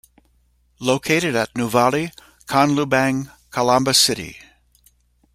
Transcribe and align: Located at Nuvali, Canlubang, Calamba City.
Located 0.79 1.35
at 1.35 1.53
Nuvali, 1.53 2.11
Canlubang, 2.47 3.29
Calamba 3.51 3.95
City. 3.95 4.35